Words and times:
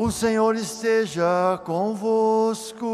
O 0.00 0.12
Senhor 0.12 0.54
esteja 0.54 1.60
convosco. 1.64 2.86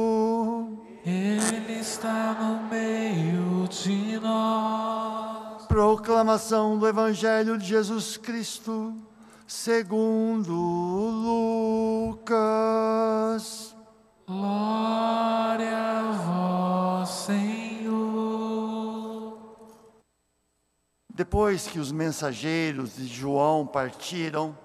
Ele 1.04 1.78
está 1.78 2.32
no 2.32 2.62
meio 2.70 3.68
de 3.68 4.18
nós. 4.18 5.66
Proclamação 5.66 6.78
do 6.78 6.88
Evangelho 6.88 7.58
de 7.58 7.66
Jesus 7.66 8.16
Cristo, 8.16 8.94
segundo 9.46 10.50
Lucas. 12.14 13.76
Glória 14.26 15.76
a 15.76 16.10
vós, 16.10 17.10
Senhor. 17.10 17.84
Depois 21.14 21.66
que 21.66 21.78
os 21.78 21.92
mensageiros 21.92 22.96
de 22.96 23.06
João 23.06 23.66
partiram, 23.66 24.56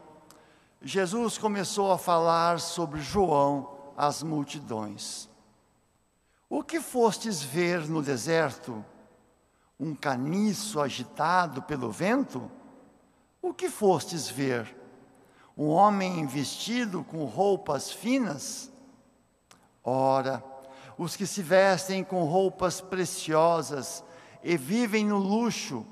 Jesus 0.82 1.38
começou 1.38 1.92
a 1.92 1.98
falar 1.98 2.62
sobre 2.62 3.02
João 3.02 3.70
às 3.98 4.24
multidões. 4.24 5.30
O 6.50 6.64
que 6.64 6.80
fostes 6.80 7.44
ver 7.44 7.86
no 7.90 8.02
deserto? 8.02 8.84
Um 9.78 9.94
caniço 9.94 10.80
agitado 10.80 11.62
pelo 11.62 11.92
vento? 11.92 12.50
O 13.42 13.54
que 13.54 13.70
fostes 13.70 14.30
ver? 14.30 14.74
Um 15.58 15.68
homem 15.68 16.26
vestido 16.26 17.04
com 17.04 17.26
roupas 17.26 17.92
finas? 17.92 18.72
Ora, 19.84 20.42
os 20.98 21.18
que 21.18 21.28
se 21.28 21.42
vestem 21.42 22.06
com 22.06 22.24
roupas 22.24 22.80
preciosas 22.80 24.02
e 24.42 24.56
vivem 24.56 25.06
no 25.06 25.18
luxo 25.18 25.86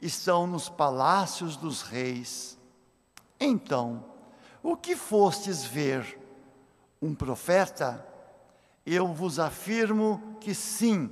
estão 0.00 0.48
nos 0.48 0.68
palácios 0.68 1.56
dos 1.56 1.82
reis. 1.82 2.58
Então, 3.38 4.11
o 4.62 4.76
que 4.76 4.94
fostes 4.94 5.64
ver? 5.64 6.18
Um 7.00 7.14
profeta? 7.14 8.06
Eu 8.86 9.08
vos 9.08 9.38
afirmo 9.38 10.36
que 10.40 10.54
sim, 10.54 11.10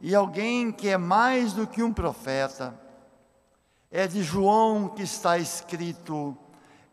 e 0.00 0.14
alguém 0.14 0.72
que 0.72 0.88
é 0.88 0.98
mais 0.98 1.52
do 1.52 1.66
que 1.66 1.82
um 1.82 1.92
profeta. 1.92 2.78
É 3.90 4.06
de 4.06 4.22
João 4.22 4.88
que 4.88 5.02
está 5.02 5.38
escrito: 5.38 6.36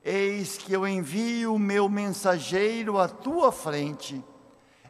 Eis 0.04 0.58
que 0.58 0.74
eu 0.74 0.88
envio 0.88 1.56
o 1.56 1.60
meu 1.60 1.88
mensageiro 1.90 2.98
à 2.98 3.08
tua 3.08 3.52
frente, 3.52 4.24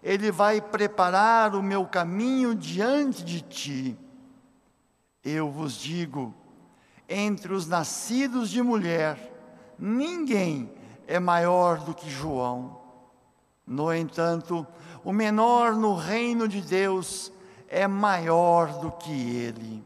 ele 0.01 0.31
vai 0.31 0.61
preparar 0.61 1.55
o 1.55 1.61
meu 1.61 1.85
caminho 1.85 2.55
diante 2.55 3.23
de 3.23 3.41
ti. 3.41 3.97
Eu 5.23 5.51
vos 5.51 5.73
digo: 5.73 6.33
entre 7.07 7.53
os 7.53 7.67
nascidos 7.67 8.49
de 8.49 8.61
mulher, 8.61 9.17
ninguém 9.77 10.78
é 11.09 11.19
maior 11.19 11.79
do 11.79 11.91
que 11.91 12.07
João. 12.07 12.77
No 13.65 13.91
entanto, 13.91 14.65
o 15.03 15.11
menor 15.11 15.73
no 15.73 15.95
reino 15.95 16.47
de 16.47 16.61
Deus 16.61 17.31
é 17.67 17.87
maior 17.87 18.79
do 18.79 18.91
que 18.91 19.11
ele. 19.11 19.83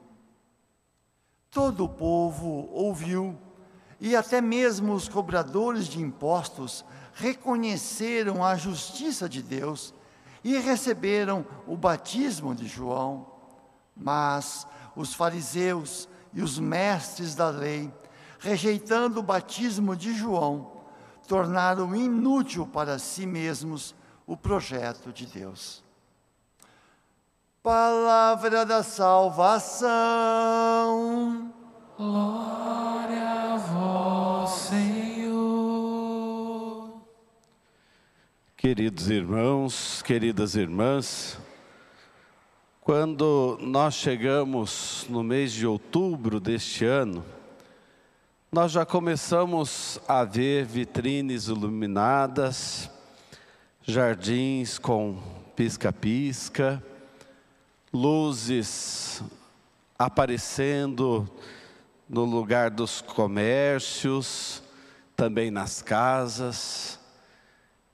Todo 1.50 1.86
o 1.86 1.90
povo 1.90 2.68
ouviu, 2.74 3.38
e 4.02 4.18
até 4.18 4.42
mesmo 4.42 4.92
os 4.94 5.08
cobradores 5.08 5.88
de 5.88 6.02
impostos 6.02 6.84
reconheceram 7.14 8.44
a 8.44 8.58
justiça 8.58 9.30
de 9.30 9.42
Deus 9.42 9.94
e 10.44 10.58
receberam 10.58 11.46
o 11.66 11.78
batismo 11.78 12.54
de 12.54 12.68
João. 12.68 13.28
Mas 13.96 14.68
os 14.94 15.14
fariseus 15.14 16.10
e 16.34 16.42
os 16.42 16.60
mestres 16.60 17.34
da 17.34 17.50
lei, 17.50 17.90
rejeitando 18.40 19.22
o 19.22 19.24
batismo 19.24 19.96
de 19.96 20.14
João, 20.14 20.73
tornaram 21.28 21.96
inútil 21.96 22.68
para 22.68 23.00
si 23.00 23.26
mesmos 23.26 23.96
o 24.26 24.36
projeto 24.38 25.12
de 25.12 25.26
Deus. 25.26 25.84
Palavra 27.62 28.66
da 28.66 28.84
salvação. 28.84 29.90
Glória 31.98 33.54
a 33.54 33.58
vós, 33.58 34.50
Senhor. 34.52 34.94
Queridos 38.58 39.10
irmãos, 39.10 40.02
queridas 40.02 40.56
irmãs, 40.56 41.38
quando 42.82 43.58
nós 43.62 43.94
chegamos 43.94 45.06
no 45.10 45.24
mês 45.24 45.54
de 45.54 45.66
outubro 45.66 46.40
deste 46.40 46.84
ano, 46.84 47.24
nós 48.54 48.72
já 48.72 48.86
começamos 48.86 50.00
a 50.08 50.24
ver 50.24 50.64
vitrines 50.64 51.48
iluminadas, 51.48 52.88
jardins 53.82 54.78
com 54.78 55.18
pisca-pisca, 55.56 56.82
luzes 57.92 59.24
aparecendo 59.98 61.28
no 62.08 62.26
lugar 62.26 62.70
dos 62.70 63.02
comércios, 63.02 64.62
também 65.16 65.50
nas 65.50 65.82
casas. 65.82 67.00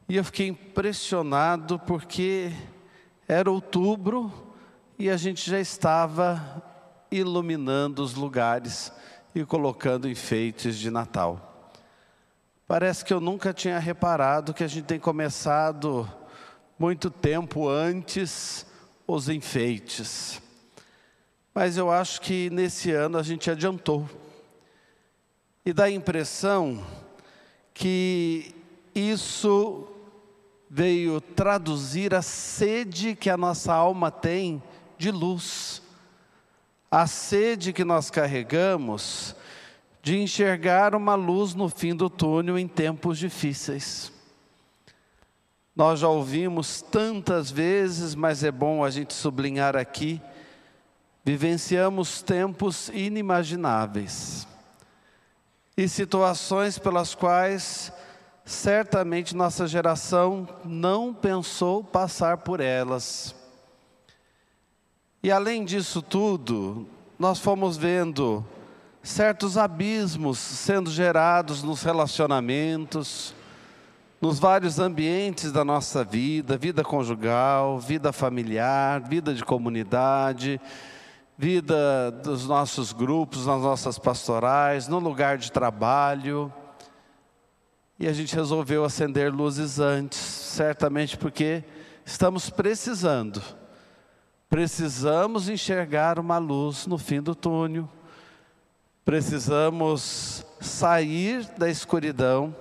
E 0.09 0.17
eu 0.17 0.25
fiquei 0.25 0.49
impressionado 0.49 1.79
porque 1.79 2.51
era 3.29 3.49
outubro 3.49 4.29
e 4.97 5.09
a 5.09 5.15
gente 5.15 5.49
já 5.49 5.57
estava 5.61 6.61
iluminando 7.09 8.03
os 8.03 8.13
lugares 8.13 8.91
e 9.33 9.45
colocando 9.45 10.09
enfeites 10.09 10.77
de 10.77 10.89
Natal. 10.89 11.73
Parece 12.67 13.03
que 13.03 13.13
eu 13.13 13.19
nunca 13.19 13.53
tinha 13.53 13.79
reparado 13.79 14.53
que 14.53 14.63
a 14.63 14.67
gente 14.67 14.85
tem 14.85 14.99
começado 14.99 16.07
muito 16.77 17.09
tempo 17.09 17.67
antes 17.67 18.65
os 19.07 19.27
enfeites. 19.27 20.41
Mas 21.53 21.77
eu 21.77 21.91
acho 21.91 22.21
que 22.21 22.49
nesse 22.49 22.91
ano 22.91 23.17
a 23.17 23.23
gente 23.23 23.49
adiantou. 23.49 24.07
E 25.65 25.73
dá 25.73 25.85
a 25.85 25.91
impressão 25.91 26.85
que 27.73 28.55
isso 28.93 29.87
veio 30.69 31.19
traduzir 31.19 32.13
a 32.13 32.21
sede 32.21 33.15
que 33.15 33.29
a 33.29 33.37
nossa 33.37 33.73
alma 33.73 34.11
tem 34.11 34.61
de 34.97 35.11
luz 35.11 35.81
a 36.91 37.05
sede 37.05 37.71
que 37.71 37.83
nós 37.83 38.09
carregamos 38.09 39.35
de 40.01 40.17
enxergar 40.17 40.95
uma 40.95 41.15
luz 41.15 41.53
no 41.53 41.69
fim 41.69 41.95
do 41.95 42.09
túnel 42.09 42.57
em 42.57 42.67
tempos 42.67 43.17
difíceis. 43.17 44.11
Nós 45.75 45.99
já 45.99 46.07
ouvimos 46.07 46.81
tantas 46.81 47.51
vezes, 47.51 48.15
mas 48.15 48.43
é 48.43 48.51
bom 48.51 48.83
a 48.83 48.89
gente 48.89 49.13
sublinhar 49.13 49.75
aqui, 49.75 50.21
vivenciamos 51.23 52.21
tempos 52.21 52.89
inimagináveis 52.89 54.47
e 55.77 55.87
situações 55.87 56.77
pelas 56.77 57.15
quais 57.15 57.93
certamente 58.43 59.35
nossa 59.35 59.67
geração 59.67 60.47
não 60.65 61.13
pensou 61.13 61.81
passar 61.83 62.37
por 62.39 62.59
elas. 62.59 63.33
E 65.21 65.31
além 65.31 65.65
disso 65.65 66.01
tudo, 66.01 66.87
nós 67.17 67.39
fomos 67.39 67.75
vendo 67.75 68.45
certos 69.03 69.57
abismos 69.57 70.37
sendo 70.37 70.89
gerados 70.89 71.61
nos 71.61 71.83
relacionamentos, 71.83 73.35
nos 74.21 74.39
vários 74.39 74.79
ambientes 74.79 75.51
da 75.51 75.65
nossa 75.65 76.05
vida, 76.05 76.57
vida 76.57 76.85
conjugal, 76.85 77.79
vida 77.79 78.13
familiar, 78.13 79.01
vida 79.01 79.33
de 79.33 79.43
comunidade, 79.43 80.59
vida 81.37 82.11
dos 82.11 82.47
nossos 82.47 82.93
grupos, 82.93 83.45
nas 83.45 83.61
nossas 83.61 83.99
pastorais, 83.99 84.87
no 84.87 84.99
lugar 84.99 85.37
de 85.37 85.51
trabalho. 85.51 86.51
E 87.99 88.07
a 88.07 88.13
gente 88.13 88.33
resolveu 88.33 88.85
acender 88.85 89.33
luzes 89.33 89.81
antes, 89.81 90.17
certamente 90.17 91.17
porque 91.17 91.61
estamos 92.05 92.49
precisando 92.49 93.58
Precisamos 94.49 95.47
enxergar 95.47 96.17
uma 96.17 96.39
luz 96.39 96.87
no 96.87 96.97
fim 96.97 97.21
do 97.21 97.35
túnel. 97.35 97.87
Precisamos 99.05 100.43
sair 100.59 101.45
da 101.55 101.69
escuridão. 101.69 102.55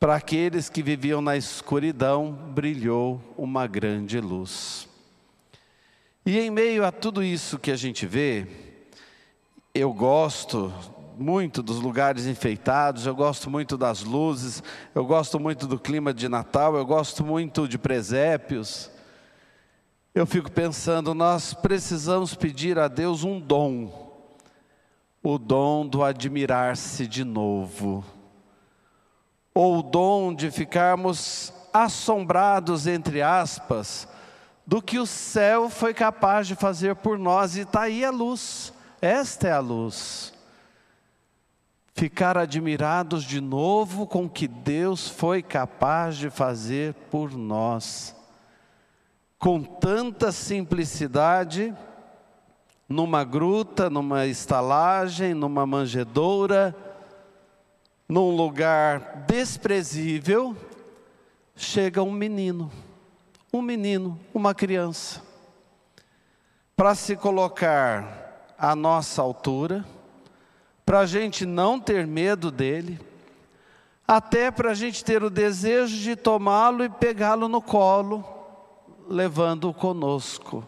Para 0.00 0.16
aqueles 0.16 0.68
que 0.68 0.82
viviam 0.82 1.20
na 1.20 1.36
escuridão, 1.36 2.32
brilhou 2.32 3.20
uma 3.38 3.68
grande 3.68 4.18
luz. 4.18 4.88
E 6.26 6.40
em 6.40 6.50
meio 6.50 6.84
a 6.84 6.90
tudo 6.90 7.22
isso 7.22 7.60
que 7.60 7.70
a 7.70 7.76
gente 7.76 8.04
vê, 8.04 8.48
eu 9.72 9.92
gosto 9.92 10.72
muito 11.16 11.62
dos 11.62 11.78
lugares 11.78 12.26
enfeitados, 12.26 13.06
eu 13.06 13.14
gosto 13.14 13.48
muito 13.48 13.76
das 13.76 14.02
luzes, 14.02 14.62
eu 14.94 15.04
gosto 15.04 15.38
muito 15.38 15.68
do 15.68 15.78
clima 15.78 16.12
de 16.12 16.28
Natal, 16.28 16.74
eu 16.74 16.84
gosto 16.84 17.24
muito 17.24 17.68
de 17.68 17.78
presépios. 17.78 18.91
Eu 20.14 20.26
fico 20.26 20.52
pensando, 20.52 21.14
nós 21.14 21.54
precisamos 21.54 22.34
pedir 22.34 22.78
a 22.78 22.86
Deus 22.86 23.24
um 23.24 23.40
dom, 23.40 24.12
o 25.22 25.38
dom 25.38 25.86
do 25.86 26.04
admirar-se 26.04 27.06
de 27.06 27.24
novo, 27.24 28.04
ou 29.54 29.78
o 29.78 29.82
dom 29.82 30.34
de 30.34 30.50
ficarmos 30.50 31.50
assombrados, 31.72 32.86
entre 32.86 33.22
aspas, 33.22 34.06
do 34.66 34.82
que 34.82 34.98
o 34.98 35.06
céu 35.06 35.70
foi 35.70 35.94
capaz 35.94 36.46
de 36.46 36.56
fazer 36.56 36.94
por 36.96 37.18
nós, 37.18 37.56
e 37.56 37.60
está 37.60 37.82
aí 37.82 38.04
a 38.04 38.10
luz, 38.10 38.70
esta 39.00 39.48
é 39.48 39.52
a 39.52 39.60
luz. 39.60 40.34
Ficar 41.94 42.36
admirados 42.36 43.24
de 43.24 43.40
novo 43.40 44.06
com 44.06 44.26
o 44.26 44.30
que 44.30 44.46
Deus 44.46 45.08
foi 45.08 45.42
capaz 45.42 46.18
de 46.18 46.28
fazer 46.28 46.92
por 47.10 47.32
nós, 47.32 48.14
com 49.42 49.60
tanta 49.60 50.30
simplicidade, 50.30 51.76
numa 52.88 53.24
gruta, 53.24 53.90
numa 53.90 54.24
estalagem, 54.24 55.34
numa 55.34 55.66
manjedoura, 55.66 56.72
num 58.08 58.36
lugar 58.36 59.24
desprezível, 59.26 60.56
chega 61.56 62.00
um 62.04 62.12
menino, 62.12 62.70
um 63.52 63.60
menino, 63.60 64.16
uma 64.32 64.54
criança, 64.54 65.20
para 66.76 66.94
se 66.94 67.16
colocar 67.16 68.54
à 68.56 68.76
nossa 68.76 69.20
altura, 69.22 69.84
para 70.86 71.00
a 71.00 71.06
gente 71.06 71.44
não 71.44 71.80
ter 71.80 72.06
medo 72.06 72.52
dele, 72.52 73.00
até 74.06 74.52
para 74.52 74.70
a 74.70 74.74
gente 74.74 75.04
ter 75.04 75.24
o 75.24 75.28
desejo 75.28 75.96
de 75.96 76.14
tomá-lo 76.14 76.84
e 76.84 76.88
pegá-lo 76.88 77.48
no 77.48 77.60
colo, 77.60 78.41
levando-o 79.08 79.74
conosco. 79.74 80.66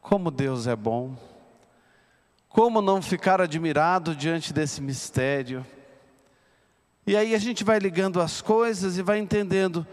Como 0.00 0.30
Deus 0.30 0.66
é 0.66 0.74
bom. 0.74 1.16
Como 2.48 2.82
não 2.82 3.00
ficar 3.00 3.40
admirado 3.40 4.14
diante 4.14 4.52
desse 4.52 4.80
mistério? 4.80 5.64
E 7.06 7.16
aí 7.16 7.34
a 7.34 7.38
gente 7.38 7.64
vai 7.64 7.78
ligando 7.78 8.20
as 8.20 8.40
coisas 8.40 8.98
e 8.98 9.02
vai 9.02 9.18
entendendo. 9.18 9.86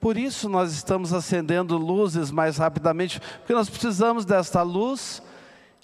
Por 0.00 0.16
isso 0.16 0.48
nós 0.48 0.72
estamos 0.72 1.12
acendendo 1.12 1.78
luzes 1.78 2.30
mais 2.30 2.58
rapidamente, 2.58 3.20
porque 3.38 3.54
nós 3.54 3.70
precisamos 3.70 4.24
desta 4.24 4.60
luz 4.62 5.22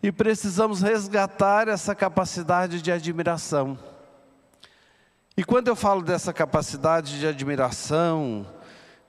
e 0.02 0.12
precisamos 0.12 0.82
resgatar 0.82 1.69
essa 1.69 1.94
capacidade 1.94 2.82
de 2.82 2.93
admiração. 2.93 3.78
E 5.37 5.43
quando 5.44 5.69
eu 5.69 5.76
falo 5.76 6.02
dessa 6.02 6.34
capacidade 6.34 7.19
de 7.19 7.26
admiração, 7.26 8.46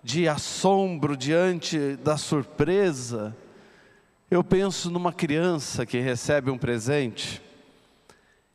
de 0.03 0.27
assombro 0.27 1.15
diante 1.15 1.95
da 1.97 2.17
surpresa, 2.17 3.35
eu 4.29 4.43
penso 4.43 4.89
numa 4.89 5.13
criança 5.13 5.85
que 5.85 5.99
recebe 5.99 6.49
um 6.49 6.57
presente 6.57 7.41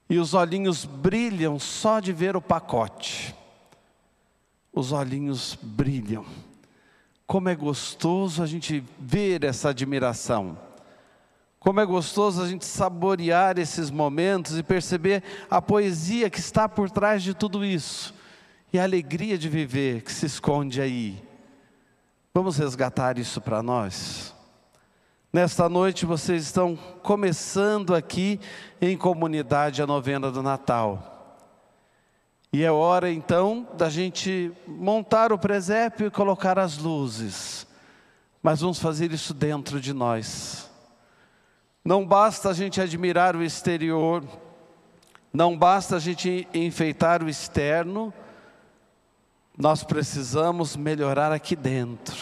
e 0.09 0.19
os 0.19 0.35
olhinhos 0.35 0.85
brilham 0.85 1.59
só 1.59 1.99
de 2.01 2.13
ver 2.13 2.37
o 2.37 2.41
pacote. 2.41 3.35
Os 4.73 4.93
olhinhos 4.93 5.59
brilham. 5.61 6.25
Como 7.27 7.49
é 7.49 7.57
gostoso 7.57 8.43
a 8.43 8.47
gente 8.47 8.85
ver 8.99 9.43
essa 9.43 9.71
admiração. 9.71 10.57
Como 11.59 11.81
é 11.81 11.85
gostoso 11.85 12.41
a 12.41 12.49
gente 12.49 12.65
saborear 12.65 13.59
esses 13.59 13.91
momentos 13.91 14.57
e 14.57 14.63
perceber 14.63 15.25
a 15.51 15.61
poesia 15.61 16.31
que 16.31 16.39
está 16.39 16.69
por 16.69 16.89
trás 16.89 17.23
de 17.25 17.35
tudo 17.35 17.65
isso 17.65 18.15
e 18.73 18.79
a 18.79 18.85
alegria 18.85 19.37
de 19.37 19.49
viver 19.49 20.03
que 20.03 20.13
se 20.13 20.27
esconde 20.27 20.81
aí. 20.81 21.26
Vamos 22.37 22.59
resgatar 22.59 23.17
isso 23.17 23.41
para 23.41 23.63
nós? 23.63 24.35
Nesta 25.33 25.71
noite 25.71 26.05
vocês 26.05 26.43
estão 26.43 26.77
começando 27.03 27.95
aqui 27.95 28.39
em 28.79 28.95
comunidade 28.95 29.81
a 29.81 29.87
novena 29.87 30.31
do 30.31 30.43
Natal. 30.43 31.49
E 32.53 32.63
é 32.63 32.71
hora 32.71 33.11
então 33.11 33.67
da 33.73 33.89
gente 33.89 34.53
montar 34.67 35.33
o 35.33 35.39
presépio 35.39 36.09
e 36.09 36.11
colocar 36.11 36.59
as 36.59 36.77
luzes. 36.77 37.67
Mas 38.43 38.61
vamos 38.61 38.79
fazer 38.79 39.13
isso 39.13 39.33
dentro 39.33 39.81
de 39.81 39.95
nós. 39.95 40.71
Não 41.83 42.07
basta 42.07 42.51
a 42.51 42.53
gente 42.53 42.83
admirar 42.83 43.35
o 43.35 43.43
exterior, 43.43 44.23
não 45.33 45.57
basta 45.57 45.97
a 45.97 45.99
gente 45.99 46.47
enfeitar 46.53 47.23
o 47.23 47.31
externo, 47.31 48.13
nós 49.57 49.83
precisamos 49.83 50.77
melhorar 50.77 51.33
aqui 51.33 51.57
dentro. 51.57 52.17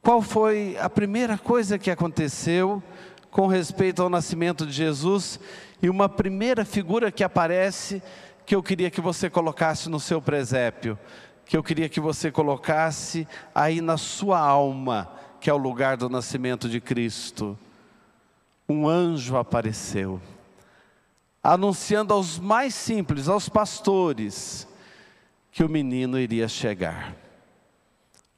Qual 0.00 0.22
foi 0.22 0.76
a 0.80 0.88
primeira 0.88 1.36
coisa 1.36 1.78
que 1.78 1.90
aconteceu 1.90 2.82
com 3.30 3.46
respeito 3.46 4.02
ao 4.02 4.08
nascimento 4.08 4.64
de 4.64 4.72
Jesus? 4.72 5.40
E 5.82 5.90
uma 5.90 6.08
primeira 6.08 6.64
figura 6.64 7.10
que 7.10 7.24
aparece 7.24 8.02
que 8.46 8.54
eu 8.54 8.62
queria 8.62 8.90
que 8.90 9.00
você 9.00 9.28
colocasse 9.28 9.88
no 9.88 10.00
seu 10.00 10.22
presépio, 10.22 10.98
que 11.44 11.56
eu 11.56 11.62
queria 11.62 11.88
que 11.88 12.00
você 12.00 12.30
colocasse 12.30 13.26
aí 13.54 13.80
na 13.80 13.96
sua 13.96 14.38
alma, 14.38 15.10
que 15.40 15.50
é 15.50 15.52
o 15.52 15.58
lugar 15.58 15.96
do 15.96 16.08
nascimento 16.08 16.68
de 16.68 16.80
Cristo. 16.80 17.58
Um 18.68 18.88
anjo 18.88 19.36
apareceu, 19.36 20.20
anunciando 21.42 22.14
aos 22.14 22.38
mais 22.38 22.74
simples, 22.74 23.28
aos 23.28 23.48
pastores, 23.48 24.66
que 25.50 25.64
o 25.64 25.68
menino 25.68 26.18
iria 26.18 26.48
chegar. 26.48 27.16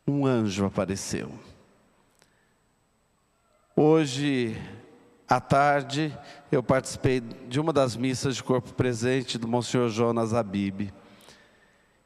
Um 0.06 0.26
anjo 0.26 0.64
apareceu. 0.64 1.31
Hoje 3.76 4.56
à 5.29 5.41
tarde 5.41 6.17
eu 6.50 6.62
participei 6.62 7.20
de 7.20 7.59
uma 7.59 7.73
das 7.73 7.97
missas 7.97 8.37
de 8.37 8.43
corpo 8.43 8.75
presente 8.75 9.38
do 9.38 9.49
Monsenhor 9.49 9.88
Jonas 9.88 10.35
Abib. 10.35 10.93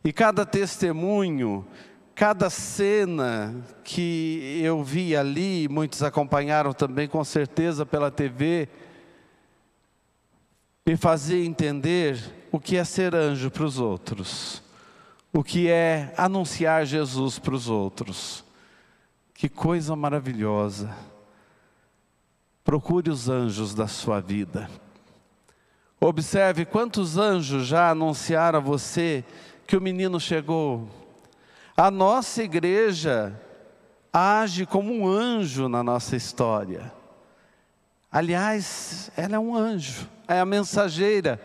E 0.04 0.12
cada 0.12 0.46
testemunho, 0.46 1.66
cada 2.14 2.48
cena 2.48 3.54
que 3.82 4.60
eu 4.62 4.82
vi 4.84 5.16
ali, 5.16 5.68
muitos 5.68 6.02
acompanharam 6.02 6.72
também 6.72 7.08
com 7.08 7.24
certeza 7.24 7.84
pela 7.84 8.10
TV, 8.10 8.68
me 10.86 10.96
fazia 10.96 11.44
entender 11.44 12.16
o 12.52 12.60
que 12.60 12.76
é 12.76 12.84
ser 12.84 13.12
anjo 13.16 13.50
para 13.50 13.64
os 13.64 13.80
outros, 13.80 14.62
o 15.32 15.44
que 15.44 15.68
é 15.68 16.14
anunciar 16.16 16.86
Jesus 16.86 17.38
para 17.38 17.54
os 17.54 17.68
outros. 17.68 18.44
Que 19.34 19.48
coisa 19.48 19.94
maravilhosa. 19.94 20.94
Procure 22.64 23.10
os 23.10 23.28
anjos 23.28 23.74
da 23.74 23.86
sua 23.86 24.20
vida. 24.20 24.68
Observe 26.00 26.64
quantos 26.64 27.16
anjos 27.16 27.66
já 27.66 27.90
anunciaram 27.90 28.58
a 28.58 28.62
você 28.62 29.24
que 29.66 29.76
o 29.76 29.80
menino 29.80 30.18
chegou. 30.20 30.88
A 31.76 31.90
nossa 31.90 32.42
igreja 32.42 33.38
age 34.12 34.64
como 34.64 34.92
um 34.92 35.06
anjo 35.06 35.68
na 35.68 35.82
nossa 35.82 36.16
história. 36.16 36.92
Aliás, 38.10 39.10
ela 39.16 39.36
é 39.36 39.38
um 39.38 39.54
anjo, 39.54 40.08
é 40.26 40.40
a 40.40 40.46
mensageira. 40.46 41.40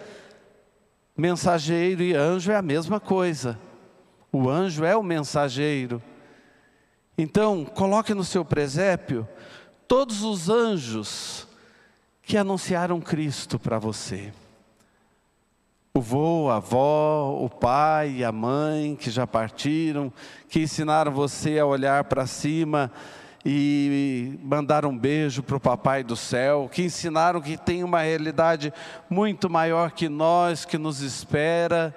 Mensageiro 1.17 2.01
e 2.01 2.15
anjo 2.15 2.51
é 2.51 2.55
a 2.55 2.61
mesma 2.61 2.99
coisa. 2.99 3.59
O 4.31 4.49
anjo 4.49 4.85
é 4.85 4.95
o 4.95 5.03
mensageiro. 5.03 6.01
Então, 7.17 7.65
coloque 7.65 8.13
no 8.13 8.23
seu 8.23 8.45
presépio 8.45 9.27
todos 9.87 10.23
os 10.23 10.49
anjos 10.49 11.47
que 12.23 12.37
anunciaram 12.37 13.01
Cristo 13.01 13.59
para 13.59 13.77
você. 13.77 14.31
O 15.93 15.99
vô, 15.99 16.49
a 16.49 16.55
avó, 16.55 17.37
o 17.41 17.49
pai, 17.49 18.23
a 18.23 18.31
mãe 18.31 18.95
que 18.95 19.11
já 19.11 19.27
partiram, 19.27 20.11
que 20.47 20.61
ensinaram 20.61 21.11
você 21.11 21.59
a 21.59 21.65
olhar 21.65 22.05
para 22.05 22.25
cima 22.25 22.89
e 23.45 24.39
mandar 24.41 24.85
um 24.85 24.97
beijo 24.97 25.43
para 25.43 25.57
o 25.57 25.59
papai 25.59 26.03
do 26.03 26.15
céu, 26.15 26.69
que 26.71 26.83
ensinaram 26.83 27.41
que 27.41 27.57
tem 27.57 27.83
uma 27.83 28.01
realidade 28.01 28.71
muito 29.09 29.49
maior 29.49 29.91
que 29.91 30.07
nós, 30.07 30.63
que 30.63 30.77
nos 30.77 31.01
espera. 31.01 31.93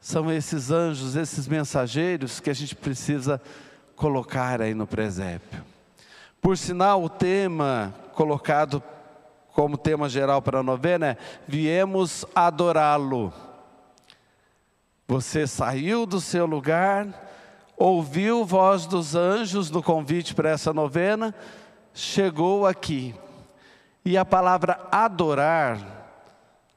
São 0.00 0.30
esses 0.30 0.70
anjos, 0.70 1.16
esses 1.16 1.46
mensageiros 1.48 2.40
que 2.40 2.50
a 2.50 2.54
gente 2.54 2.74
precisa 2.74 3.40
colocar 3.96 4.62
aí 4.62 4.74
no 4.74 4.86
presépio. 4.86 5.64
Por 6.40 6.56
sinal, 6.56 7.02
o 7.02 7.08
tema 7.08 7.92
colocado 8.14 8.82
como 9.52 9.76
tema 9.76 10.08
geral 10.08 10.40
para 10.40 10.60
a 10.60 10.62
novena 10.62 11.08
é 11.08 11.16
Viemos 11.48 12.24
adorá-lo. 12.32 13.32
Você 15.08 15.48
saiu 15.48 16.06
do 16.06 16.20
seu 16.20 16.46
lugar, 16.46 17.08
ouviu 17.76 18.44
voz 18.44 18.86
dos 18.86 19.16
anjos 19.16 19.68
no 19.68 19.82
convite 19.82 20.32
para 20.32 20.50
essa 20.50 20.72
novena, 20.72 21.34
chegou 21.92 22.66
aqui. 22.66 23.14
E 24.04 24.16
a 24.16 24.24
palavra 24.24 24.78
adorar, 24.92 25.78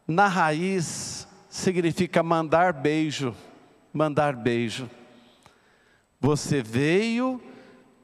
na 0.07 0.27
raiz, 0.27 1.20
significa 1.51 2.23
mandar 2.23 2.71
beijo. 2.71 3.35
Mandar 3.93 4.33
beijo. 4.35 4.89
Você 6.19 6.63
veio 6.63 7.41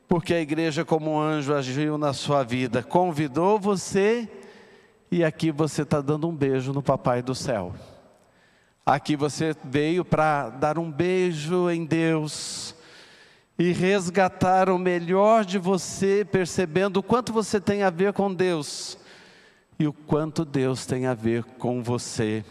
porque 0.07 0.33
a 0.33 0.41
igreja, 0.41 0.85
como 0.85 1.11
um 1.11 1.19
anjo, 1.19 1.53
agiu 1.53 1.97
na 1.97 2.13
sua 2.13 2.43
vida, 2.43 2.83
convidou 2.83 3.59
você 3.59 4.29
e 5.11 5.23
aqui 5.23 5.51
você 5.51 5.81
está 5.81 6.01
dando 6.01 6.27
um 6.27 6.35
beijo 6.35 6.73
no 6.73 6.83
Papai 6.83 7.21
do 7.21 7.33
céu. 7.33 7.73
Aqui 8.85 9.15
você 9.15 9.55
veio 9.63 10.05
para 10.05 10.49
dar 10.49 10.77
um 10.77 10.91
beijo 10.91 11.69
em 11.69 11.85
Deus 11.85 12.75
e 13.59 13.71
resgatar 13.71 14.69
o 14.69 14.77
melhor 14.77 15.43
de 15.43 15.57
você, 15.57 16.25
percebendo 16.29 16.97
o 16.97 17.03
quanto 17.03 17.33
você 17.33 17.59
tem 17.59 17.83
a 17.83 17.89
ver 17.89 18.13
com 18.13 18.33
Deus 18.33 18.97
e 19.79 19.87
o 19.87 19.93
quanto 19.93 20.45
Deus 20.45 20.85
tem 20.85 21.05
a 21.05 21.13
ver 21.13 21.43
com 21.43 21.83
você. 21.83 22.45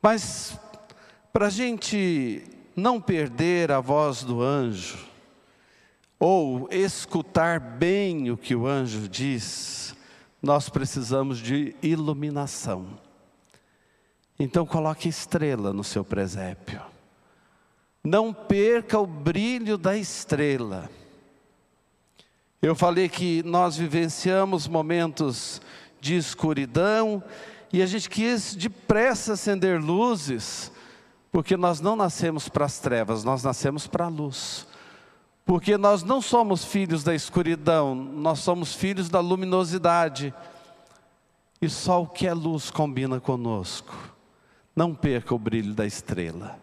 Mas, 0.00 0.58
para 1.32 1.46
a 1.46 1.50
gente 1.50 2.42
não 2.74 3.00
perder 3.00 3.72
a 3.72 3.80
voz 3.80 4.22
do 4.22 4.42
anjo, 4.42 4.98
ou 6.18 6.68
escutar 6.70 7.58
bem 7.58 8.30
o 8.30 8.36
que 8.36 8.54
o 8.54 8.66
anjo 8.66 9.08
diz, 9.08 9.94
nós 10.42 10.68
precisamos 10.68 11.38
de 11.38 11.74
iluminação. 11.82 12.86
Então, 14.38 14.66
coloque 14.66 15.08
estrela 15.08 15.72
no 15.72 15.82
seu 15.82 16.04
presépio. 16.04 16.80
Não 18.04 18.32
perca 18.32 18.98
o 18.98 19.06
brilho 19.06 19.76
da 19.76 19.96
estrela. 19.96 20.90
Eu 22.60 22.74
falei 22.74 23.08
que 23.08 23.42
nós 23.42 23.76
vivenciamos 23.76 24.68
momentos 24.68 25.60
de 26.00 26.16
escuridão 26.16 27.22
e 27.76 27.82
a 27.82 27.86
gente 27.86 28.08
quis 28.08 28.54
depressa 28.54 29.34
acender 29.34 29.78
luzes, 29.78 30.72
porque 31.30 31.58
nós 31.58 31.78
não 31.78 31.94
nascemos 31.94 32.48
para 32.48 32.64
as 32.64 32.78
trevas, 32.78 33.22
nós 33.22 33.42
nascemos 33.42 33.86
para 33.86 34.06
a 34.06 34.08
luz. 34.08 34.66
Porque 35.44 35.76
nós 35.76 36.02
não 36.02 36.22
somos 36.22 36.64
filhos 36.64 37.04
da 37.04 37.14
escuridão, 37.14 37.94
nós 37.94 38.38
somos 38.38 38.72
filhos 38.72 39.10
da 39.10 39.20
luminosidade. 39.20 40.32
E 41.60 41.68
só 41.68 42.02
o 42.02 42.06
que 42.06 42.26
é 42.26 42.32
luz 42.32 42.70
combina 42.70 43.20
conosco. 43.20 43.94
Não 44.74 44.94
perca 44.94 45.34
o 45.34 45.38
brilho 45.38 45.74
da 45.74 45.84
estrela. 45.84 46.58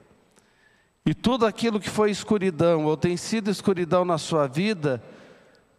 E 1.06 1.14
tudo 1.14 1.46
aquilo 1.46 1.80
que 1.80 1.92
foi 1.92 2.10
escuridão 2.10 2.86
ou 2.86 2.98
tem 2.98 3.18
sido 3.18 3.52
escuridão 3.52 4.04
na 4.04 4.18
sua 4.18 4.48
vida, 4.48 5.00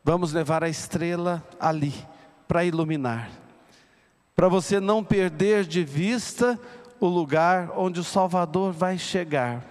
vamos 0.05 0.33
levar 0.33 0.63
a 0.63 0.69
estrela 0.69 1.45
ali 1.59 1.93
para 2.47 2.65
iluminar. 2.65 3.43
Para 4.35 4.49
você 4.49 4.81
não 4.81 5.05
perder 5.05 5.65
de 5.65 5.85
vista 5.85 6.59
o 6.99 7.07
lugar 7.07 7.71
onde 7.77 8.01
o 8.01 8.05
Salvador 8.05 8.73
vai 8.73 8.99
chegar. 8.99 9.65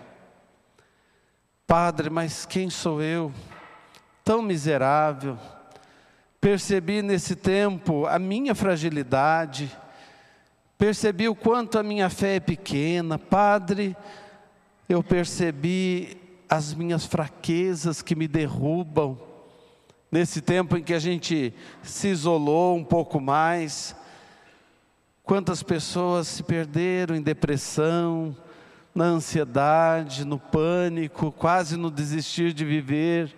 Padre, 1.68 2.10
mas 2.10 2.46
quem 2.46 2.70
sou 2.70 3.02
eu? 3.02 3.32
Tão 4.24 4.42
miserável. 4.42 5.38
Percebi 6.40 7.02
nesse 7.02 7.36
tempo 7.36 8.06
a 8.06 8.20
minha 8.20 8.54
fragilidade, 8.54 9.72
percebi 10.78 11.28
o 11.28 11.36
quanto 11.36 11.80
a 11.80 11.84
minha 11.84 12.10
fé 12.10 12.36
é 12.36 12.40
pequena. 12.40 13.18
Padre, 13.18 13.96
eu 14.88 15.04
percebi 15.04 16.18
as 16.48 16.74
minhas 16.74 17.06
fraquezas 17.06 18.02
que 18.02 18.16
me 18.16 18.28
derrubam. 18.28 19.18
Nesse 20.12 20.42
tempo 20.42 20.78
em 20.78 20.84
que 20.84 20.94
a 20.94 21.00
gente 21.00 21.54
se 21.82 22.10
isolou 22.10 22.78
um 22.78 22.84
pouco 22.84 23.20
mais, 23.20 23.96
quantas 25.24 25.64
pessoas 25.64 26.28
se 26.28 26.44
perderam 26.44 27.16
em 27.16 27.22
depressão, 27.22 28.36
na 28.94 29.06
ansiedade, 29.06 30.26
no 30.26 30.38
pânico, 30.38 31.32
quase 31.32 31.76
no 31.76 31.90
desistir 31.90 32.54
de 32.54 32.64
viver. 32.64 33.34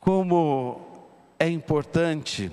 Como 0.00 0.80
é 1.38 1.48
importante 1.48 2.50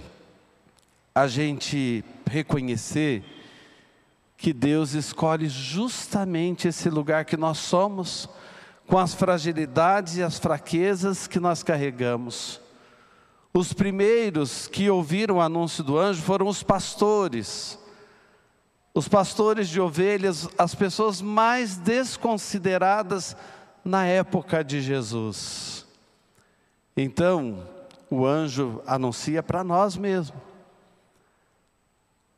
a 1.14 1.28
gente 1.28 2.04
reconhecer 2.30 3.24
que 4.38 4.54
Deus 4.54 4.94
escolhe 4.94 5.48
justamente 5.48 6.68
esse 6.68 6.90
lugar 6.90 7.26
que 7.26 7.38
nós 7.38 7.58
somos, 7.58 8.30
com 8.88 8.98
as 8.98 9.14
fragilidades 9.14 10.18
e 10.18 10.24
as 10.24 10.40
fraquezas 10.40 11.28
que 11.28 11.40
nós 11.40 11.64
carregamos. 11.64 12.61
Os 13.54 13.74
primeiros 13.74 14.68
que 14.68 14.90
ouviram 14.90 15.36
o 15.36 15.42
anúncio 15.42 15.84
do 15.84 15.98
anjo 15.98 16.22
foram 16.22 16.48
os 16.48 16.64
pastores 16.64 17.80
os 18.94 19.08
pastores 19.08 19.70
de 19.70 19.80
ovelhas, 19.80 20.50
as 20.58 20.76
pessoas 20.76 21.22
mais 21.22 21.78
desconsideradas 21.78 23.36
na 23.84 24.06
época 24.06 24.64
de 24.64 24.82
Jesus. 24.82 25.86
Então, 26.96 27.68
o 28.10 28.26
anjo 28.26 28.82
anuncia 28.86 29.42
para 29.42 29.64
nós 29.64 29.96
mesmo. 29.96 30.40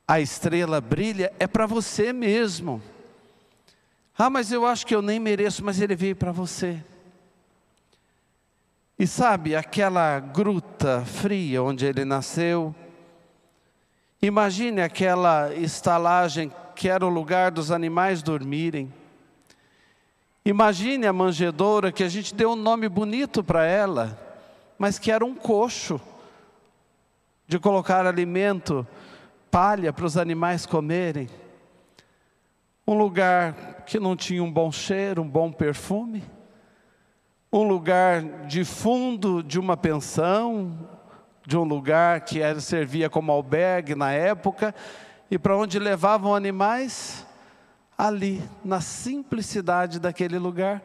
A 0.08 0.20
estrela 0.20 0.80
brilha 0.80 1.34
é 1.40 1.48
para 1.48 1.66
você 1.66 2.14
mesmo. 2.14 2.82
Ah, 4.16 4.30
mas 4.30 4.52
eu 4.52 4.66
acho 4.66 4.86
que 4.86 4.94
eu 4.94 5.02
nem 5.02 5.20
mereço, 5.20 5.64
mas 5.66 5.82
ele 5.82 5.96
veio 5.96 6.16
para 6.16 6.32
você. 6.32 6.84
E 9.04 9.08
sabe, 9.08 9.54
aquela 9.54 10.18
gruta 10.18 11.04
fria 11.04 11.62
onde 11.62 11.86
ele 11.86 12.06
nasceu, 12.06 12.74
Imagine 14.22 14.82
aquela 14.82 15.54
estalagem 15.54 16.50
que 16.74 16.88
era 16.88 17.06
o 17.06 17.10
lugar 17.10 17.52
dos 17.52 17.70
animais 17.70 18.24
dormirem. 18.24 18.94
Imagine 20.46 21.06
a 21.06 21.12
manjedoura 21.12 21.92
que 21.92 22.02
a 22.02 22.08
gente 22.08 22.34
deu 22.34 22.52
um 22.52 22.56
nome 22.56 22.88
bonito 22.88 23.44
para 23.44 23.66
ela, 23.66 24.18
mas 24.80 24.98
que 24.98 25.12
era 25.12 25.26
um 25.26 25.36
coxo 25.36 26.00
de 27.46 27.60
colocar 27.60 28.08
alimento, 28.08 28.88
palha 29.52 29.92
para 29.92 30.06
os 30.06 30.16
animais 30.16 30.66
comerem. 30.66 31.30
Um 32.88 32.98
lugar 32.98 33.84
que 33.86 34.00
não 34.00 34.16
tinha 34.16 34.42
um 34.42 34.50
bom 34.50 34.72
cheiro, 34.72 35.22
um 35.22 35.28
bom 35.28 35.52
perfume. 35.52 36.24
Um 37.56 37.62
lugar 37.62 38.24
de 38.48 38.66
fundo 38.66 39.44
de 39.44 39.60
uma 39.60 39.78
pensão, 39.78 40.76
de 41.46 41.56
um 41.56 41.64
lugar 41.64 42.22
que 42.22 42.42
era, 42.42 42.60
servia 42.60 43.12
como 43.12 43.32
albergue 43.32 43.94
na 43.94 44.12
época, 44.12 44.74
e 45.30 45.38
para 45.38 45.56
onde 45.56 45.78
levavam 45.78 46.34
animais? 46.34 47.24
Ali, 47.96 48.42
na 48.66 48.82
simplicidade 48.82 50.00
daquele 50.00 50.40
lugar, 50.40 50.82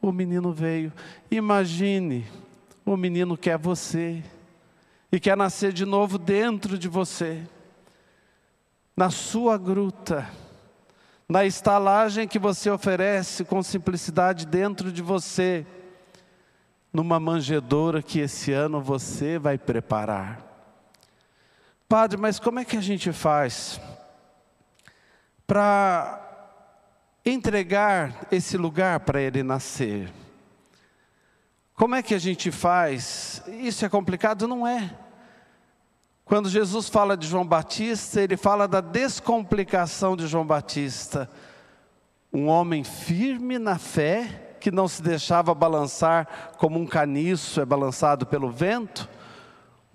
o 0.00 0.12
menino 0.12 0.52
veio. 0.52 0.92
Imagine, 1.28 2.24
o 2.86 2.96
menino 2.96 3.36
quer 3.36 3.58
você, 3.58 4.22
e 5.10 5.18
quer 5.18 5.36
nascer 5.36 5.72
de 5.72 5.84
novo 5.84 6.16
dentro 6.16 6.78
de 6.78 6.86
você, 6.86 7.42
na 8.96 9.10
sua 9.10 9.58
gruta, 9.58 10.30
na 11.28 11.44
estalagem 11.44 12.28
que 12.28 12.38
você 12.38 12.70
oferece 12.70 13.44
com 13.44 13.60
simplicidade 13.64 14.46
dentro 14.46 14.92
de 14.92 15.02
você 15.02 15.66
numa 16.92 17.20
manjedoura 17.20 18.02
que 18.02 18.20
esse 18.20 18.52
ano 18.52 18.80
você 18.80 19.38
vai 19.38 19.58
preparar. 19.58 20.44
Padre, 21.88 22.18
mas 22.18 22.38
como 22.38 22.58
é 22.58 22.64
que 22.64 22.76
a 22.76 22.82
gente 22.82 23.12
faz 23.12 23.80
para 25.46 26.24
entregar 27.24 28.26
esse 28.30 28.56
lugar 28.56 29.00
para 29.00 29.20
ele 29.20 29.42
nascer? 29.42 30.12
Como 31.74 31.94
é 31.94 32.02
que 32.02 32.14
a 32.14 32.18
gente 32.18 32.50
faz? 32.50 33.42
Isso 33.46 33.84
é 33.84 33.88
complicado? 33.88 34.48
Não 34.48 34.66
é. 34.66 34.94
Quando 36.24 36.50
Jesus 36.50 36.88
fala 36.88 37.16
de 37.16 37.26
João 37.26 37.46
Batista, 37.46 38.20
ele 38.20 38.36
fala 38.36 38.68
da 38.68 38.82
descomplicação 38.82 40.14
de 40.14 40.26
João 40.26 40.46
Batista. 40.46 41.30
Um 42.30 42.48
homem 42.48 42.84
firme 42.84 43.58
na 43.58 43.78
fé, 43.78 44.47
que 44.60 44.70
não 44.70 44.88
se 44.88 45.02
deixava 45.02 45.54
balançar 45.54 46.54
como 46.58 46.78
um 46.78 46.86
caniço 46.86 47.60
é 47.60 47.64
balançado 47.64 48.26
pelo 48.26 48.50
vento, 48.50 49.08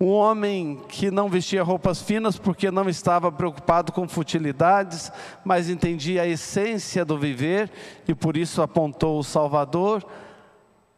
um 0.00 0.08
homem 0.08 0.82
que 0.88 1.10
não 1.10 1.28
vestia 1.28 1.62
roupas 1.62 2.02
finas 2.02 2.36
porque 2.36 2.70
não 2.70 2.88
estava 2.88 3.30
preocupado 3.30 3.92
com 3.92 4.08
futilidades, 4.08 5.10
mas 5.44 5.70
entendia 5.70 6.22
a 6.22 6.26
essência 6.26 7.04
do 7.04 7.16
viver 7.16 7.70
e 8.06 8.14
por 8.14 8.36
isso 8.36 8.60
apontou 8.60 9.18
o 9.18 9.24
Salvador. 9.24 10.04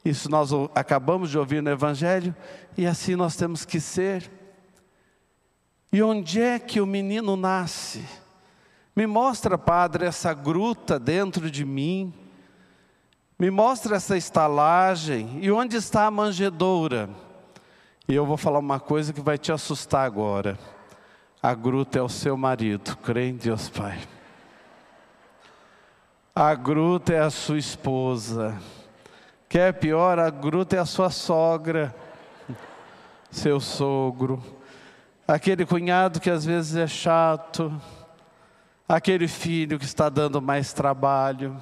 Isso 0.05 0.31
nós 0.31 0.51
acabamos 0.75 1.31
de 1.31 1.39
ouvir 1.39 1.63
no 1.63 1.71
Evangelho 1.71 2.35
e 2.77 2.87
assim 2.87 3.15
nós 3.17 3.37
temos 3.37 3.65
que 3.65 3.81
ser. 3.81 4.31
E 5.93 6.03
onde 6.03 6.41
é 6.41 6.59
que 6.59 6.81
o 6.81 6.87
menino 6.87 7.37
nasce? 7.37 8.03
Me 8.95 9.07
mostra, 9.07 9.59
Padre, 9.59 10.07
essa 10.07 10.33
gruta 10.33 10.99
dentro 10.99 11.51
de 11.51 11.65
mim 11.67 12.15
me 13.39 13.51
mostra 13.51 13.97
essa 13.97 14.17
estalagem 14.17 15.39
e 15.43 15.51
onde 15.51 15.77
está 15.77 16.07
a 16.07 16.11
manjedoura? 16.11 17.11
E 18.09 18.15
eu 18.15 18.25
vou 18.25 18.37
falar 18.37 18.59
uma 18.59 18.81
coisa 18.81 19.13
que 19.13 19.21
vai 19.21 19.37
te 19.37 19.53
assustar 19.53 20.07
agora. 20.07 20.59
A 21.43 21.53
gruta 21.53 21.99
é 21.99 22.03
o 22.03 22.09
seu 22.09 22.37
marido, 22.37 22.97
crê 22.97 23.29
em 23.29 23.37
Deus 23.37 23.69
Pai. 23.69 23.99
A 26.35 26.55
gruta 26.55 27.13
é 27.13 27.21
a 27.21 27.31
sua 27.31 27.59
esposa. 27.59 28.57
Quer 29.49 29.75
pior, 29.75 30.19
a 30.19 30.31
gruta 30.31 30.77
é 30.77 30.79
a 30.79 30.87
sua 30.87 31.11
sogra, 31.11 31.95
seu 33.31 33.61
sogro, 33.61 34.43
aquele 35.27 35.65
cunhado 35.65 36.21
que 36.21 36.31
às 36.31 36.45
vezes 36.45 36.77
é 36.77 36.87
chato, 36.87 37.81
aquele 38.89 39.29
filho 39.29 39.79
que 39.79 39.85
está 39.85 40.09
dando 40.09 40.43
mais 40.43 40.73
trabalho, 40.73 41.57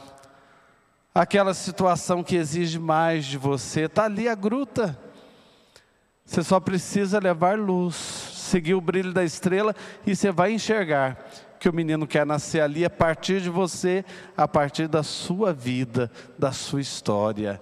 aquela 1.15 1.55
situação 1.55 2.25
que 2.25 2.35
exige 2.35 2.79
mais 2.79 3.25
de 3.25 3.39
você, 3.39 3.83
está 3.83 4.05
ali 4.05 4.29
a 4.29 4.35
gruta. 4.35 4.99
Você 6.25 6.43
só 6.43 6.59
precisa 6.59 7.21
levar 7.21 7.57
luz, 7.57 7.95
seguir 7.95 8.75
o 8.75 8.81
brilho 8.81 9.13
da 9.13 9.23
estrela 9.23 9.77
e 10.07 10.17
você 10.17 10.33
vai 10.33 10.53
enxergar 10.53 11.25
que 11.61 11.69
o 11.69 11.73
menino 11.73 12.07
quer 12.07 12.27
nascer 12.27 12.61
ali 12.61 12.85
a 12.85 12.91
partir 12.91 13.41
de 13.41 13.49
você, 13.49 14.05
a 14.37 14.49
partir 14.49 14.89
da 14.89 15.03
sua 15.03 15.53
vida, 15.53 16.11
da 16.37 16.51
sua 16.51 16.81
história. 16.81 17.61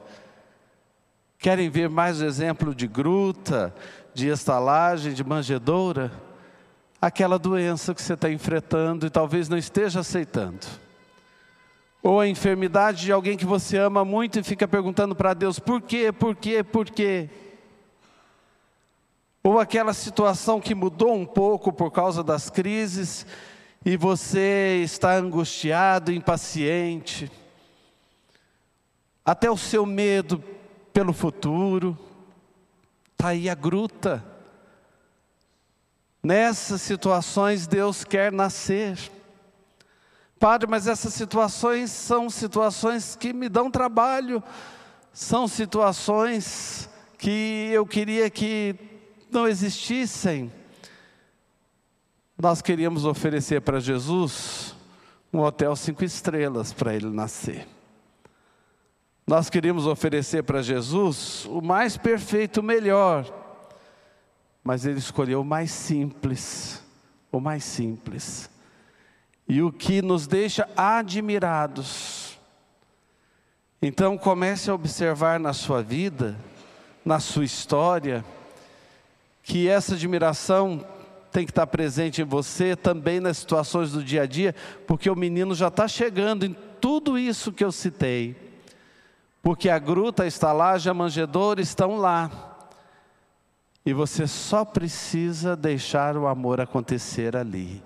Querem 1.38 1.68
ver 1.68 1.90
mais 1.90 2.21
exemplo 2.21 2.75
de 2.75 2.87
gruta, 2.87 3.75
de 4.14 4.28
estalagem, 4.28 5.12
de 5.12 5.25
manjedoura? 5.25 6.11
Aquela 7.00 7.38
doença 7.38 7.92
que 7.94 8.00
você 8.00 8.14
está 8.14 8.30
enfrentando 8.30 9.06
e 9.06 9.11
talvez 9.11 9.49
não 9.49 9.59
esteja 9.59 10.00
aceitando. 10.00 10.66
Ou 12.02 12.18
a 12.18 12.26
enfermidade 12.26 13.02
de 13.02 13.12
alguém 13.12 13.37
que 13.37 13.47
você 13.47 13.78
ama 13.78 14.04
muito 14.04 14.38
e 14.38 14.42
fica 14.42 14.66
perguntando 14.66 15.14
para 15.14 15.35
Deus: 15.35 15.59
por 15.59 15.80
quê, 15.80 16.11
por 16.11 16.35
quê, 16.35 16.64
por 16.64 16.90
quê? 16.90 17.30
Ou 19.44 19.59
aquela 19.59 19.92
situação 19.92 20.61
que 20.61 20.75
mudou 20.75 21.14
um 21.14 21.26
pouco 21.26 21.73
por 21.73 21.90
causa 21.90 22.23
das 22.23 22.50
crises 22.50 23.26
e 23.85 23.97
você 23.97 24.80
está 24.85 25.14
angustiado, 25.14 26.12
impaciente, 26.12 27.30
até 29.25 29.50
o 29.50 29.56
seu 29.56 29.85
medo 29.85 30.42
pelo 30.92 31.12
futuro, 31.12 31.99
está 33.12 33.28
aí 33.28 33.49
a 33.49 33.54
gruta. 33.54 34.25
Nessas 36.23 36.82
situações 36.82 37.66
Deus 37.66 38.04
quer 38.04 38.32
nascer. 38.32 38.99
Padre, 40.42 40.68
mas 40.68 40.88
essas 40.88 41.14
situações 41.14 41.90
são 41.92 42.28
situações 42.28 43.14
que 43.14 43.32
me 43.32 43.49
dão 43.49 43.70
trabalho, 43.70 44.42
são 45.12 45.46
situações 45.46 46.90
que 47.16 47.70
eu 47.72 47.87
queria 47.87 48.28
que 48.28 48.75
não 49.30 49.46
existissem 49.46 50.50
nós 52.42 52.61
queríamos 52.61 53.04
oferecer 53.04 53.61
para 53.61 53.78
Jesus 53.78 54.75
um 55.32 55.38
hotel 55.38 55.76
cinco 55.76 56.04
estrelas 56.04 56.72
para 56.72 56.92
ele 56.92 57.08
nascer. 57.08 57.68
Nós 59.25 59.49
queríamos 59.49 59.87
oferecer 59.87 60.42
para 60.42 60.61
Jesus 60.61 61.44
o 61.46 61.61
mais 61.61 61.96
perfeito, 61.96 62.58
o 62.58 62.62
melhor, 62.62 63.32
mas 64.64 64.84
ele 64.84 64.99
escolheu 64.99 65.42
o 65.42 65.44
mais 65.44 65.70
simples, 65.70 66.82
o 67.30 67.38
mais 67.38 67.62
simples. 67.62 68.50
E 69.49 69.62
o 69.62 69.72
que 69.72 70.00
nos 70.00 70.26
deixa 70.26 70.68
admirados. 70.76 72.38
Então 73.80 74.16
comece 74.16 74.70
a 74.70 74.75
observar 74.75 75.40
na 75.40 75.52
sua 75.52 75.82
vida, 75.82 76.37
na 77.04 77.18
sua 77.18 77.44
história, 77.44 78.25
que 79.42 79.68
essa 79.68 79.94
admiração 79.94 80.87
tem 81.32 81.44
que 81.44 81.50
estar 81.50 81.66
presente 81.66 82.22
em 82.22 82.25
você 82.25 82.76
também 82.76 83.18
nas 83.18 83.38
situações 83.38 83.90
do 83.90 84.04
dia 84.04 84.22
a 84.22 84.26
dia, 84.26 84.54
porque 84.87 85.11
o 85.11 85.16
menino 85.16 85.54
já 85.54 85.68
está 85.68 85.88
chegando 85.88 86.44
em 86.44 86.54
tudo 86.80 87.18
isso 87.18 87.52
que 87.52 87.64
eu 87.64 87.72
citei. 87.72 88.37
Porque 89.42 89.68
a 89.68 89.78
gruta, 89.78 90.22
a 90.22 90.26
estalagem, 90.26 90.90
a 90.90 90.94
manjedoura 90.94 91.61
estão 91.61 91.96
lá. 91.96 92.30
E 93.84 93.92
você 93.92 94.28
só 94.28 94.64
precisa 94.64 95.56
deixar 95.56 96.16
o 96.16 96.28
amor 96.28 96.61
acontecer 96.61 97.34
ali. 97.37 97.82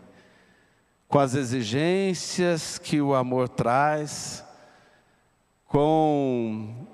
Com 1.17 1.21
as 1.21 1.35
exigências 1.35 2.77
que 2.77 3.01
o 3.01 3.15
amor 3.15 3.49
traz, 3.49 4.45
com 5.67 6.87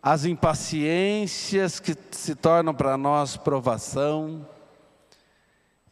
as 0.00 0.24
impaciências 0.24 1.80
que 1.80 1.96
se 2.12 2.36
tornam 2.36 2.72
para 2.72 2.96
nós 2.96 3.36
provação, 3.36 4.46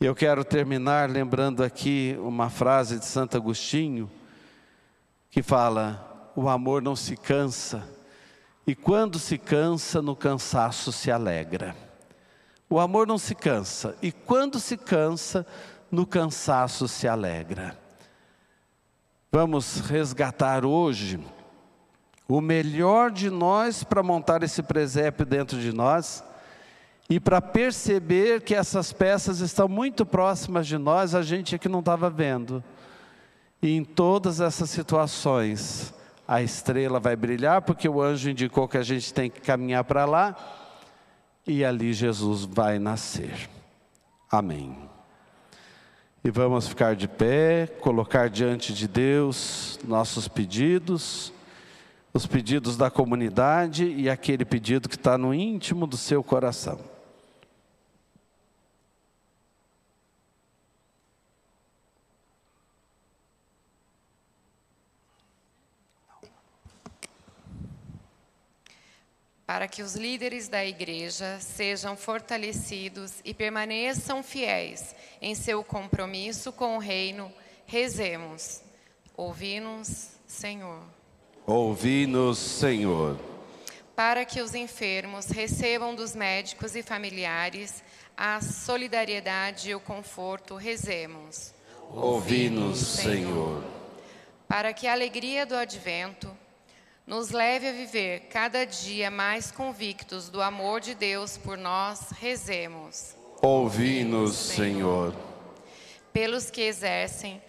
eu 0.01 0.15
quero 0.15 0.45
terminar 0.45 1.11
lembrando 1.11 1.65
aqui 1.65 2.17
uma 2.21 2.49
frase 2.49 3.01
de 3.01 3.05
Santo 3.05 3.37
Agostinho, 3.37 4.09
que 5.29 5.43
fala: 5.43 6.31
o 6.37 6.49
amor 6.49 6.83
não 6.83 6.95
se 6.95 7.17
cansa, 7.17 7.83
e 8.65 8.77
quando 8.77 9.19
se 9.19 9.37
cansa, 9.37 10.01
no 10.01 10.15
cansaço 10.15 10.93
se 10.93 11.11
alegra. 11.11 11.75
O 12.71 12.79
amor 12.79 13.09
não 13.09 13.19
se 13.19 13.35
cansa, 13.35 13.97
e 14.01 14.13
quando 14.13 14.61
se 14.61 14.77
cansa, 14.77 15.45
no 15.93 16.07
cansaço 16.07 16.89
se 16.89 17.07
alegra. 17.07 17.79
Vamos 19.31 19.81
resgatar 19.81 20.65
hoje 20.65 21.21
o 22.27 22.41
melhor 22.41 23.11
de 23.11 23.29
nós 23.29 23.85
para 23.85 24.03
montar 24.03 24.43
esse 24.43 24.63
presépio 24.63 25.27
dentro 25.27 25.61
de 25.61 25.71
nós 25.71 26.25
e 27.11 27.21
para 27.21 27.43
perceber 27.43 28.41
que 28.41 28.55
essas 28.55 28.91
peças 28.91 29.41
estão 29.41 29.69
muito 29.69 30.07
próximas 30.07 30.67
de 30.67 30.79
nós, 30.79 31.15
a 31.15 31.21
gente 31.21 31.55
aqui 31.55 31.69
não 31.69 31.81
estava 31.81 32.09
vendo. 32.09 32.65
E 33.61 33.77
em 33.77 33.85
todas 33.85 34.41
essas 34.41 34.71
situações, 34.71 35.93
a 36.27 36.41
estrela 36.41 36.99
vai 36.99 37.15
brilhar, 37.15 37.61
porque 37.63 37.87
o 37.87 38.01
anjo 38.01 38.31
indicou 38.31 38.67
que 38.67 38.79
a 38.79 38.83
gente 38.83 39.13
tem 39.13 39.31
que 39.31 39.43
caminhar 39.43 39.85
para 39.85 40.07
lá, 40.07 40.35
e 41.47 41.63
ali 41.63 41.93
Jesus 41.93 42.45
vai 42.45 42.79
nascer. 42.79 43.51
Amém. 44.31 44.75
E 46.25 46.31
vamos 46.31 46.69
ficar 46.69 46.95
de 46.95 47.09
pé, 47.09 47.67
colocar 47.81 48.31
diante 48.31 48.73
de 48.73 48.87
Deus 48.87 49.77
nossos 49.85 50.29
pedidos, 50.29 51.33
os 52.15 52.27
pedidos 52.27 52.77
da 52.77 52.89
comunidade 52.89 53.85
e 53.85 54.09
aquele 54.09 54.45
pedido 54.45 54.89
que 54.89 54.95
está 54.95 55.19
no 55.19 55.35
íntimo 55.35 55.85
do 55.85 55.97
seu 55.97 56.23
coração. 56.23 56.92
Para 69.47 69.67
que 69.67 69.83
os 69.83 69.95
líderes 69.95 70.49
da 70.49 70.65
igreja 70.65 71.39
sejam 71.41 71.97
fortalecidos 71.97 73.15
e 73.25 73.35
permaneçam 73.35 74.23
fiéis 74.23 74.95
em 75.21 75.35
seu 75.35 75.65
compromisso 75.65 76.53
com 76.53 76.77
o 76.77 76.79
reino, 76.79 77.33
rezemos. 77.67 78.63
Ouvi-nos, 79.17 80.11
Senhor. 80.27 80.83
Ouvi-nos, 81.47 82.39
Senhor. 82.39 83.19
Para 83.97 84.25
que 84.25 84.41
os 84.41 84.55
enfermos 84.55 85.27
recebam 85.27 85.95
dos 85.95 86.15
médicos 86.15 86.75
e 86.75 86.83
familiares 86.83 87.83
a 88.17 88.41
solidariedade 88.41 89.71
e 89.71 89.75
o 89.75 89.81
conforto, 89.81 90.55
rezemos. 90.55 91.53
Ouvi-nos, 91.91 92.79
Senhor. 92.79 93.63
Para 94.49 94.73
que 94.73 94.87
a 94.87 94.93
alegria 94.93 95.45
do 95.45 95.55
advento 95.55 96.31
nos 97.07 97.31
leve 97.31 97.69
a 97.69 97.73
viver 97.73 98.29
cada 98.31 98.65
dia 98.65 99.11
mais 99.11 99.51
convictos 99.51 100.29
do 100.29 100.41
amor 100.41 100.81
de 100.81 100.95
Deus 100.95 101.37
por 101.37 101.59
nós, 101.59 102.11
rezemos. 102.13 103.17
Ouvi-nos, 103.41 104.37
Senhor. 104.37 105.15
Pelos 106.13 106.51
que 106.51 106.61
exercem 106.61 107.43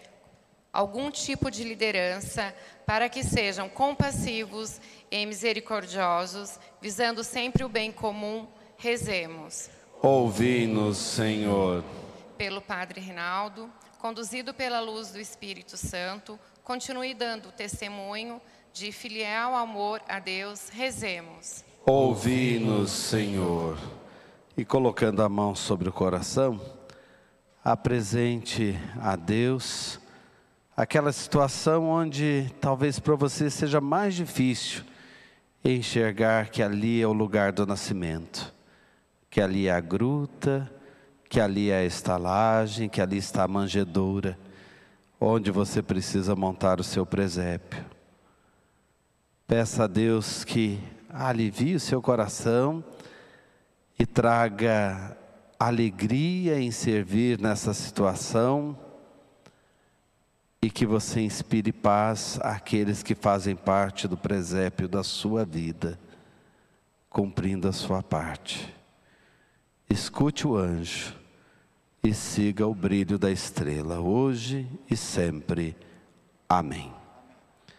algum 0.72 1.08
tipo 1.10 1.50
de 1.50 1.62
liderança, 1.62 2.52
para 2.84 3.08
que 3.08 3.22
sejam 3.22 3.68
compassivos 3.68 4.80
e 5.08 5.24
misericordiosos, 5.24 6.58
visando 6.82 7.22
sempre 7.22 7.62
o 7.62 7.68
bem 7.68 7.92
comum, 7.92 8.48
rezemos. 8.76 9.70
Ouvi-nos, 10.02 10.98
Senhor. 10.98 11.84
Pelo 12.36 12.60
Padre 12.60 13.00
Rinaldo, 13.00 13.72
conduzido 14.00 14.52
pela 14.52 14.80
luz 14.80 15.12
do 15.12 15.20
Espírito 15.20 15.76
Santo, 15.76 16.38
continue 16.64 17.14
dando 17.14 17.52
testemunho 17.52 18.40
de 18.74 18.90
filial 18.90 19.54
amor 19.54 20.02
a 20.08 20.18
Deus, 20.18 20.68
rezemos. 20.68 21.64
Ouvi-nos, 21.86 22.90
Senhor. 22.90 23.78
E 24.56 24.64
colocando 24.64 25.22
a 25.22 25.28
mão 25.28 25.54
sobre 25.54 25.88
o 25.88 25.92
coração, 25.92 26.60
apresente 27.64 28.76
a 29.00 29.14
Deus 29.14 30.00
aquela 30.76 31.12
situação 31.12 31.84
onde 31.84 32.52
talvez 32.60 32.98
para 32.98 33.14
você 33.14 33.48
seja 33.48 33.80
mais 33.80 34.12
difícil 34.12 34.82
enxergar 35.64 36.48
que 36.48 36.60
ali 36.60 37.00
é 37.00 37.06
o 37.06 37.12
lugar 37.12 37.52
do 37.52 37.64
nascimento, 37.64 38.52
que 39.30 39.40
ali 39.40 39.68
é 39.68 39.72
a 39.72 39.80
gruta, 39.80 40.68
que 41.30 41.38
ali 41.38 41.70
é 41.70 41.78
a 41.78 41.84
estalagem, 41.84 42.88
que 42.88 43.00
ali 43.00 43.18
está 43.18 43.44
a 43.44 43.48
manjedoura, 43.48 44.36
onde 45.20 45.52
você 45.52 45.80
precisa 45.80 46.34
montar 46.34 46.80
o 46.80 46.84
seu 46.84 47.06
presépio. 47.06 47.93
Peça 49.46 49.84
a 49.84 49.86
Deus 49.86 50.42
que 50.42 50.80
alivie 51.10 51.74
o 51.74 51.80
seu 51.80 52.00
coração 52.00 52.82
e 53.98 54.06
traga 54.06 55.16
alegria 55.60 56.58
em 56.58 56.70
servir 56.70 57.38
nessa 57.38 57.74
situação 57.74 58.76
e 60.62 60.70
que 60.70 60.86
você 60.86 61.20
inspire 61.20 61.72
paz 61.72 62.40
àqueles 62.40 63.02
que 63.02 63.14
fazem 63.14 63.54
parte 63.54 64.08
do 64.08 64.16
presépio 64.16 64.88
da 64.88 65.04
sua 65.04 65.44
vida, 65.44 66.00
cumprindo 67.10 67.68
a 67.68 67.72
sua 67.72 68.02
parte. 68.02 68.74
Escute 69.90 70.48
o 70.48 70.56
anjo 70.56 71.14
e 72.02 72.14
siga 72.14 72.66
o 72.66 72.74
brilho 72.74 73.18
da 73.18 73.30
estrela, 73.30 74.00
hoje 74.00 74.66
e 74.90 74.96
sempre. 74.96 75.76
Amém. 76.48 77.03